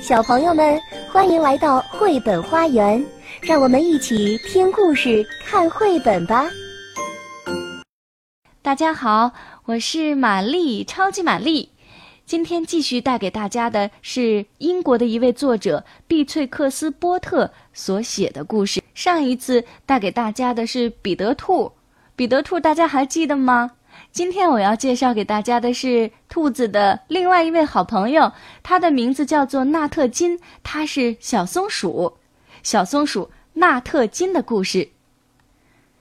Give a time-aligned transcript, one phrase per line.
[0.00, 0.80] 小朋友们，
[1.12, 3.04] 欢迎来到绘本花园，
[3.42, 6.46] 让我们一起听故事、看绘本吧。
[8.62, 9.30] 大家好，
[9.66, 11.68] 我是玛丽，超级玛丽。
[12.24, 18.82] 今天继续带给大家的是英国的一位作者碧翠克斯波特所写的故事。
[18.94, 21.72] 上一次带给大家的是彼得兔，
[22.16, 23.72] 彼得兔大家还记得吗？
[24.12, 32.16] 今天我要介绍给大家的是兔子的另外一位好朋友，它的名字叫做纳特金，它是小松鼠。
[32.62, 34.90] 小松鼠纳特金的故事。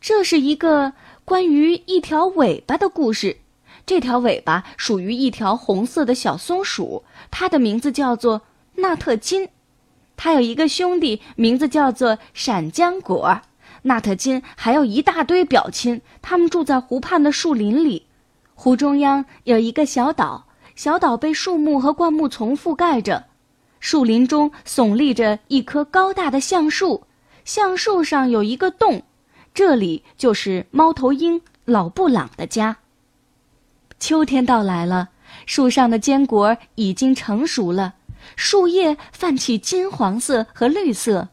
[0.00, 0.92] 这是一个
[1.24, 3.38] 关于一条尾巴的故事。
[3.86, 8.42] 这条尾巴属于一条红色的小松鼠，它的名字叫做
[8.76, 9.48] 纳特金。
[10.16, 13.40] 它有一个兄弟，名字叫做闪浆果。
[13.82, 18.06] 纳特金还有一大堆表亲，他们住在湖畔的树林里。
[18.54, 20.46] 湖中央有一个小岛，
[20.76, 23.24] 小岛被树木和灌木丛覆盖着。
[23.80, 27.02] 树林中耸立着一棵高大的橡树，
[27.44, 29.02] 橡树上有一个洞，
[29.52, 32.76] 这里就是猫头鹰老布朗的家。
[33.98, 35.08] 秋天到来了，
[35.46, 37.94] 树上的坚果已经成熟了，
[38.36, 41.30] 树叶泛起金黄色和绿色。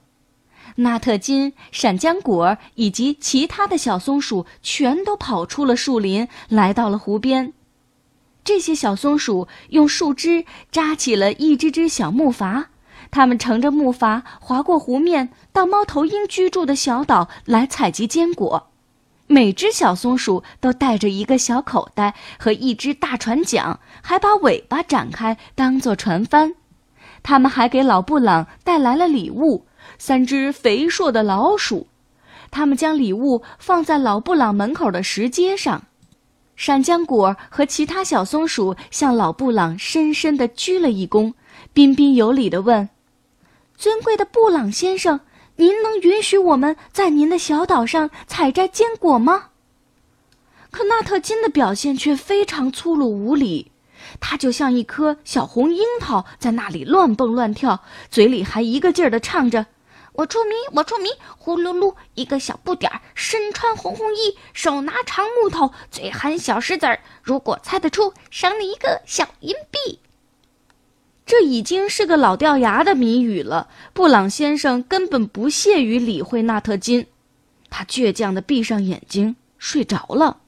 [0.75, 7.53] 纳特金、闪浆果以及其他的小松鼠全都跑出了树林，来到了湖边。
[8.43, 12.65] 这些小松鼠用树枝扎起了一只只小木筏，
[13.11, 18.67] 它们乘着木筏划过湖面，到猫头鹰居住的小岛来采集坚果。
[19.27, 26.55] 每只小松鼠都带着一个小口袋和一只大船桨，还把尾巴展开当做船帆。
[27.21, 29.67] 他们还给老布朗带来了礼物。
[29.99, 31.85] 三只肥硕的老鼠，
[32.49, 35.83] 他们将礼物放在老布朗门口的石阶上。
[36.55, 41.33] 闪浆果和其他小松鼠向老布朗深深地鞠了一躬，
[41.73, 42.89] 彬彬有礼地问
[43.77, 45.19] ：“尊贵的布朗先生，
[45.57, 49.49] 您能允许我们在您的小岛上采摘坚果吗？”
[50.71, 53.71] 可纳特金的表现却非常粗鲁无礼。
[54.19, 59.65] 他就像一颗小红樱桃，在那里乱蹦乱跳，嘴里还一个劲儿地唱着。
[60.19, 66.99] 我出名，我出名，呼噜噜，一个小不点儿，身穿红红衣，手拿长木头，嘴含小石子儿。
[67.23, 69.99] 如果猜得出，赏你一个小银币。
[71.25, 73.69] 这已经是个老掉牙的谜语了。
[73.93, 77.07] 布朗先生根本不屑于理会纳特金，
[77.69, 80.41] 他倔强地闭上眼睛睡着了。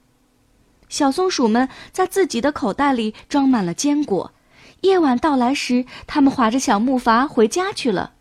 [0.89, 4.33] 小松鼠们在自己的口袋里装满了坚果。
[4.81, 8.11] 夜晚到来时，他们划着小木筏回家去了。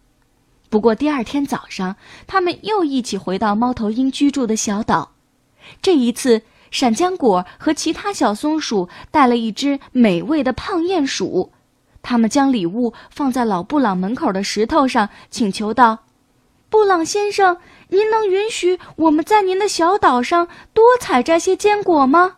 [0.71, 1.97] 不过第二天早上，
[2.29, 5.11] 他们又一起回到猫头鹰居住的小岛。
[5.83, 11.53] 这一次，闪浆果和其他小松鼠带了一只美味的胖鼹鼠。
[12.03, 16.05] 他们将礼物放在老布朗门口的石头上，请求道
[16.71, 17.59] ：“布朗先生，
[17.89, 22.37] 您能允许我们在您的小岛上多采摘些坚果吗？”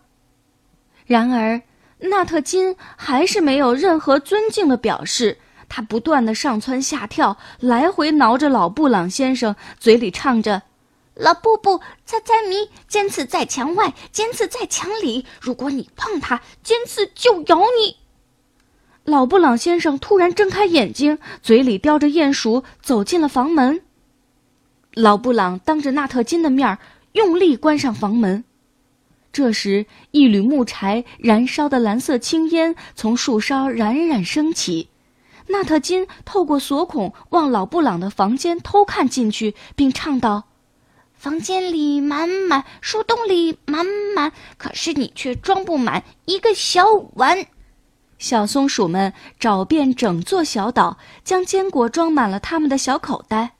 [1.04, 1.60] 然而，
[1.98, 5.36] 纳特金还是没有任何尊敬的表示。
[5.74, 10.64] 他不断的上蹿下跳，来回挠着老布朗先生，嘴里唱着
[11.16, 15.24] ：“老布布，猜猜谜，尖刺在墙外，尖刺在墙里。
[15.40, 17.96] 如果你碰它，尖刺就咬你。”
[19.04, 23.80] 老布朗先生突然睁开眼睛，嘴里叼着鼹鼠，走进了房门。
[24.92, 26.78] 老布朗当着纳特金的面儿
[27.12, 28.44] 用力关上房门。
[29.32, 34.90] 这时，一缕木柴燃烧的蓝色青烟从树梢冉冉升起。
[35.48, 40.44] 纳特金透过锁孔往老布朗的房间偷看进去，并唱道
[41.14, 47.46] ：“房间里满满，树洞里满满，可是你却装不满一个小碗。”
[48.18, 53.54] 小松鼠们找遍整座小岛，将坚果装满了他们的小口袋，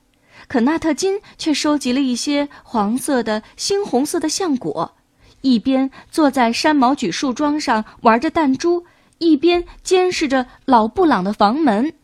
[0.46, 4.94] 可纳特金却收集了一些黄色的、猩红色的橡果，
[5.40, 8.86] 一边坐在山毛榉树桩上玩着弹珠。
[9.22, 11.94] 一边监视着老布朗的房门。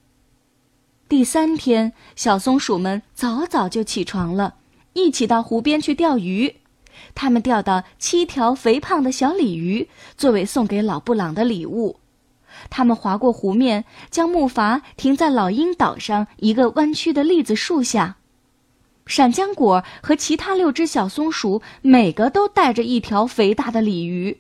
[1.09, 4.55] 第三天，小松鼠们早早就起床了，
[4.93, 6.55] 一起到湖边去钓鱼。
[7.17, 11.99] 他们钓到七条肥胖的小鲤鱼，作为送给老布朗的礼物。
[12.71, 18.17] 他们划过湖面，将木筏停在老鹰岛上一个弯曲的栗子树下。
[19.07, 24.39] 闪浆果和其他六只小松鼠每个都带着一条肥大的鲤鱼。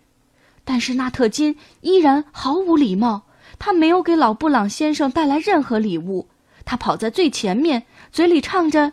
[0.69, 3.23] 但是纳特金依然毫无礼貌，
[3.59, 6.29] 他没有给老布朗先生带来任何礼物。
[6.67, 8.93] 他跑在最前面，嘴里唱着：“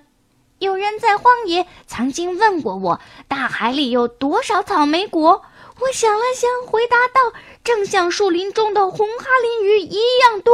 [0.59, 5.41] 有人在荒野曾经问过我，大海里有多少草莓果？
[5.81, 10.53] 我想了想，回答道：正像树林中的红哈林鱼一样多。”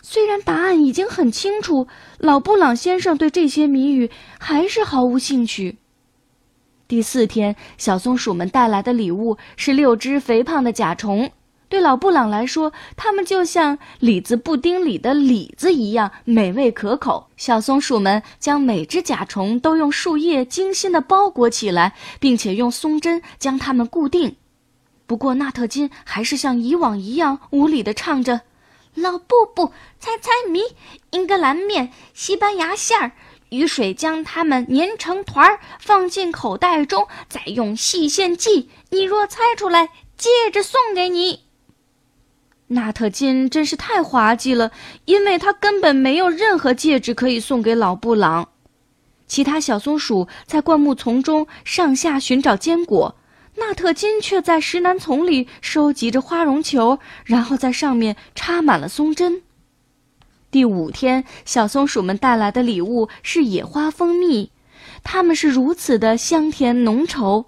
[0.00, 1.88] 虽然答案已经很清楚，
[2.18, 5.78] 老布朗先生对这些谜语还是毫无兴趣。
[6.86, 11.30] 第四天，小松鼠们带来的礼物是六只肥胖的甲虫。
[11.70, 17.28] 对老布朗来说，它们就像李子布丁里的李子一样美味可口。
[17.38, 24.36] 小松鼠们将每只甲虫都用树叶精心地包裹起来，并且用松针将它们固定。
[25.06, 28.42] 不过，纳特金还是像以往一样无理地唱着
[28.94, 30.60] ：“老布布，猜猜谜，
[31.10, 33.12] 英格兰面，西班牙馅儿。”
[33.54, 38.68] 雨水将它们粘成团儿，放进口袋中，再用细线系。
[38.90, 41.40] 你若猜出来，戒指送给你。
[42.68, 44.72] 纳特金真是太滑稽了，
[45.04, 48.48] 因为他根本没有任何戒指可以送给老布朗。
[49.28, 53.16] 其他小松鼠在灌木丛中上下寻找坚果，
[53.56, 59.43] 纳特金却在石楠丛里收集着花绒球，然后在上面插满了松针。
[60.54, 64.52] 第五天，小松鼠们带来的礼物是野花蜂蜜，
[65.02, 67.46] 它们是如此的香甜浓稠。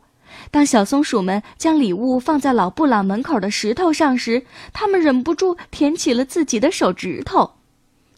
[0.51, 7.53] 当小松鼠们将礼物放在老布朗门口的石头上时，它们忍不住舔起了自己的手指头。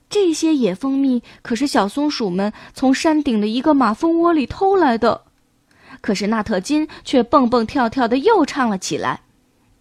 [0.09, 5.25] 这些野蜂蜜可是小松鼠们从山顶的一个马蜂窝里偷来的。
[6.01, 9.21] 可是纳特金却蹦蹦跳跳的又唱了起来。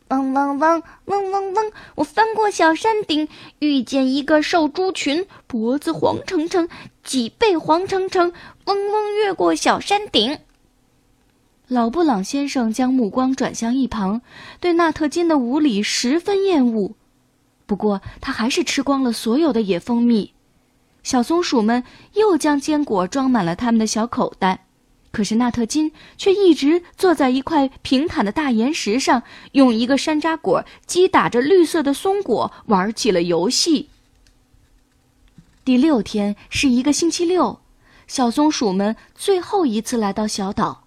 [0.09, 1.71] 嗡嗡嗡嗡嗡嗡！
[1.95, 3.27] 我翻过小山顶，
[3.59, 6.69] 遇见一个瘦猪群，脖子黄澄澄，
[7.03, 8.31] 脊背黄澄澄。
[8.65, 10.39] 嗡嗡，越过小山顶。
[11.67, 14.21] 老布朗先生将目光转向一旁，
[14.61, 16.93] 对纳特金的无礼十分厌恶。
[17.65, 20.33] 不过他还是吃光了所有的野蜂蜜。
[21.03, 21.83] 小松鼠们
[22.13, 24.66] 又将坚果装满了他们的小口袋。
[25.17, 29.23] 可是纳特金却一直坐在一块平坦的大岩石上，
[29.53, 33.89] 用一个山楂果击打着绿色的松果，玩起了游戏。
[35.65, 37.61] 第六天是一个星期六，
[38.05, 40.83] 小松鼠们最后一次来到小岛。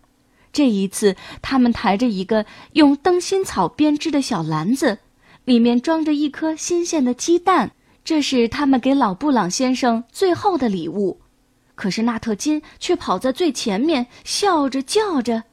[0.52, 4.98] 这一次，他们抬着一个用灯芯草编织的小篮子，
[5.44, 7.72] 里面装着一颗新鲜的鸡蛋，
[8.04, 11.20] 这是他们给老布朗先生最后的礼物。
[11.80, 15.44] 可是纳特金却跑在最前面，笑着叫着：“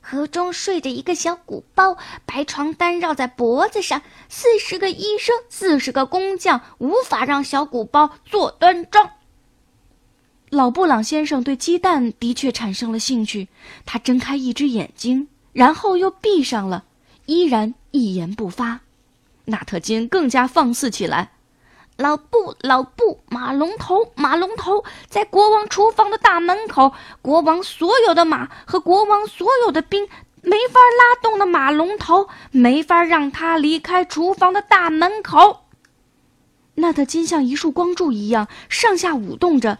[0.00, 4.00] 河中睡着一个小鼓包，白床单绕在脖子上。
[4.28, 9.10] 四十个医生，四十个工匠，无法让小鼓包坐端庄。”
[10.50, 13.48] 老布朗先生对鸡蛋的确产生了兴趣，
[13.84, 16.84] 他睁开一只眼睛，然后又闭上了，
[17.26, 18.82] 依然一言不发。
[19.46, 21.32] 纳特金更加放肆起来。
[21.98, 26.92] 老布，老布，马龙头，马龙头，在国王厨房的大门口。
[27.22, 30.08] 国王所有的马和国王所有的兵
[30.40, 35.64] 没法拉动的马龙头，没法让他离开厨房的大门口。
[36.76, 39.78] 那的金像一束光柱一样上下舞动着，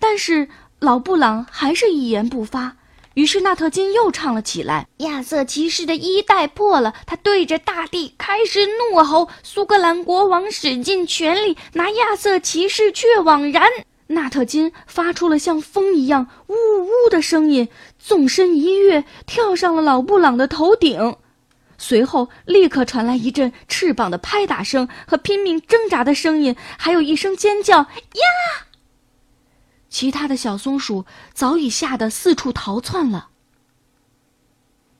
[0.00, 0.48] 但是
[0.80, 2.76] 老布朗还是一言不发。
[3.14, 9.28] 于是纳特金又唱了起来：“亚瑟骑士的衣带破了，他对着大地开始怒吼。
[9.42, 13.68] 苏格兰国王使尽全力，拿亚瑟骑士却枉然。”
[14.08, 17.68] 纳特金发出了像风一样呜呜的声音，
[17.98, 21.16] 纵身一跃，跳上了老布朗的头顶。
[21.78, 28.66] 随后立刻传来一阵翅膀的拍打声和拼命挣扎的声音，还有一声尖叫：“呀！”
[29.92, 33.28] 其他的小松鼠早已吓得四处逃窜了。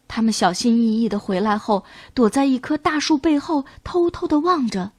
[0.07, 4.93] 他们小心翼翼的回来后，躲在一棵大树背后，偷偷的望着。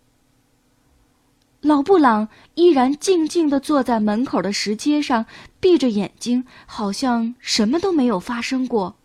[1.61, 5.27] 老布朗依然静静的坐在门口的石阶上，
[5.59, 8.95] 闭着眼睛，好像什么都没有发生过。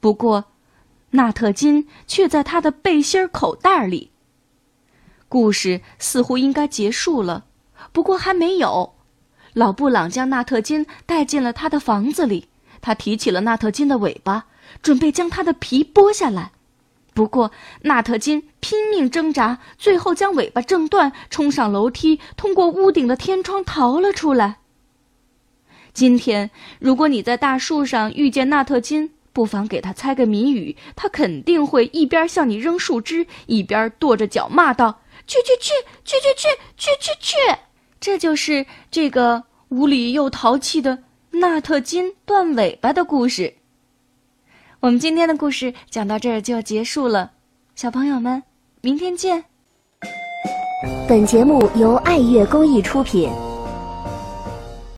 [0.00, 0.44] 不过，
[1.12, 4.10] 纳特金却在他的背心口袋里。
[5.30, 7.46] 故事似乎应该结束了，
[7.90, 8.97] 不过还没有。
[9.58, 12.46] 老布朗将纳特金带进了他的房子里，
[12.80, 14.44] 他提起了纳特金的尾巴，
[14.82, 16.52] 准备将他的皮剥下来。
[17.12, 17.50] 不过，
[17.82, 24.58] 纳特金拼命挣扎，最后将尾巴挣断，冲上楼梯，通过屋顶的天窗逃了出来。
[25.92, 35.72] 今天，如果你在大树上遇见纳特金，不妨给他猜个谜语，他肯定会一边向你扔树枝，一边跺着脚骂道：“去去去
[36.04, 37.36] 去去去去去去！”
[37.98, 39.42] 这就是这个。
[39.68, 40.98] 无理又淘气的
[41.30, 43.54] 纳特金断尾巴的故事。
[44.80, 47.32] 我们今天的故事讲到这儿就结束了，
[47.74, 48.42] 小朋友们，
[48.80, 49.44] 明天见。
[51.08, 53.28] 本节目由爱乐公益出品。